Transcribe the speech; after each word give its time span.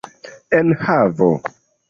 enhavo 0.57 1.29